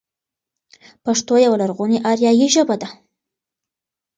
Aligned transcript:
پښتو 1.05 1.33
يوه 1.45 1.57
لرغونې 1.61 1.97
آريايي 2.11 2.47
ژبه 2.55 2.75
ده. 2.81 2.89